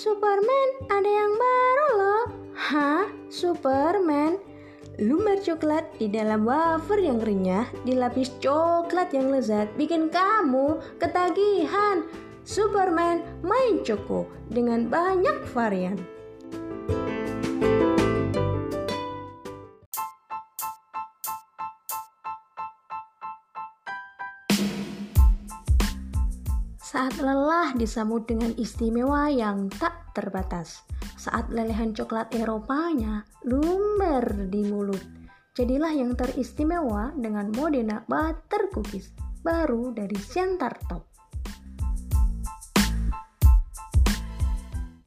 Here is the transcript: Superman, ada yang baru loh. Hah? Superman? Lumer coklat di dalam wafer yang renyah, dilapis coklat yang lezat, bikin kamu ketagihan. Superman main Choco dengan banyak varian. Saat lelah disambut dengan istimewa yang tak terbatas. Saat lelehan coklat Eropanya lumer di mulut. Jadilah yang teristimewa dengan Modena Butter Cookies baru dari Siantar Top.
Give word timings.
Superman, 0.00 0.68
ada 0.88 1.10
yang 1.12 1.32
baru 1.36 1.88
loh. 2.00 2.24
Hah? 2.56 3.04
Superman? 3.28 4.40
Lumer 4.96 5.36
coklat 5.44 5.92
di 6.00 6.08
dalam 6.08 6.48
wafer 6.48 7.04
yang 7.04 7.20
renyah, 7.20 7.68
dilapis 7.84 8.32
coklat 8.40 9.12
yang 9.12 9.28
lezat, 9.28 9.68
bikin 9.76 10.08
kamu 10.08 10.80
ketagihan. 10.96 12.08
Superman 12.48 13.20
main 13.44 13.84
Choco 13.84 14.24
dengan 14.48 14.88
banyak 14.88 15.44
varian. 15.52 16.00
Saat 26.90 27.22
lelah 27.22 27.70
disambut 27.78 28.26
dengan 28.26 28.50
istimewa 28.58 29.30
yang 29.30 29.70
tak 29.70 30.10
terbatas. 30.10 30.82
Saat 31.14 31.46
lelehan 31.54 31.94
coklat 31.94 32.34
Eropanya 32.34 33.22
lumer 33.46 34.50
di 34.50 34.66
mulut. 34.66 34.98
Jadilah 35.54 35.94
yang 35.94 36.18
teristimewa 36.18 37.14
dengan 37.14 37.54
Modena 37.54 38.02
Butter 38.10 38.74
Cookies 38.74 39.14
baru 39.38 39.94
dari 39.94 40.18
Siantar 40.18 40.82
Top. 40.90 41.09